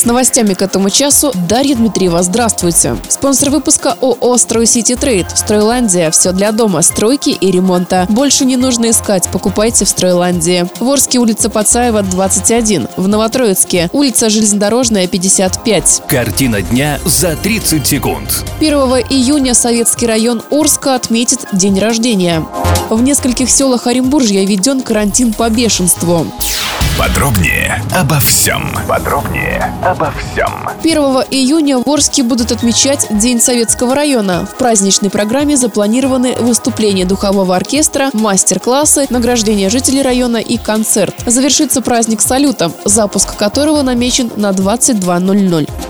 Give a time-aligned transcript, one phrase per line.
[0.00, 2.22] С новостями к этому часу Дарья Дмитриева.
[2.22, 2.96] Здравствуйте.
[3.10, 5.26] Спонсор выпуска ООО «Стройсити Трейд».
[5.36, 6.10] Стройландия.
[6.10, 8.06] Все для дома, стройки и ремонта.
[8.08, 9.28] Больше не нужно искать.
[9.30, 10.66] Покупайте в Стройландии.
[10.80, 12.88] В Орске улица Пацаева, 21.
[12.96, 16.04] В Новотроицке улица Железнодорожная, 55.
[16.08, 18.46] Картина дня за 30 секунд.
[18.58, 18.72] 1
[19.10, 22.42] июня Советский район Орска отметит день рождения.
[22.88, 26.26] В нескольких селах Оренбуржья введен карантин по бешенству.
[27.00, 28.74] Подробнее обо всем.
[28.86, 30.68] Подробнее обо всем.
[30.82, 30.98] 1
[31.30, 34.44] июня в Орске будут отмечать День Советского района.
[34.44, 41.14] В праздничной программе запланированы выступления духового оркестра, мастер-классы, награждение жителей района и концерт.
[41.24, 45.89] Завершится праздник салютом, запуск которого намечен на 22.00.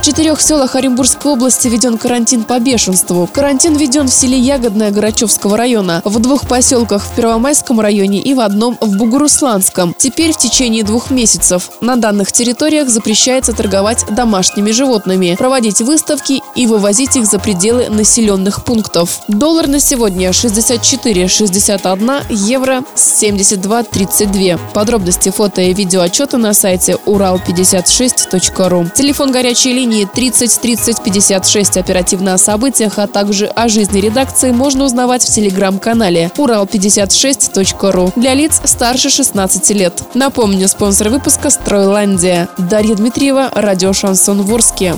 [0.00, 3.28] В четырех селах Оренбургской области введен карантин по бешенству.
[3.30, 8.40] Карантин введен в селе Ягодное Горачевского района, в двух поселках в Первомайском районе и в
[8.40, 9.94] одном в Бугурусланском.
[9.98, 16.66] Теперь в течение двух месяцев на данных территориях запрещается торговать домашними животными, проводить выставки и
[16.66, 19.20] вывозить их за пределы населенных пунктов.
[19.28, 24.58] Доллар на сегодня 64,61, евро 72,32.
[24.72, 28.86] Подробности фото и видео отчета на сайте урал56.ру.
[28.94, 34.84] Телефон горячей линии 30 30 56 оперативно о событиях, а также о жизни редакции можно
[34.84, 40.02] узнавать в телеграм-канале урал56.ру для лиц старше 16 лет.
[40.14, 42.48] Напомню, спонсор выпуска «Стройландия».
[42.58, 44.96] Дарья Дмитриева, радио «Шансон Ворске».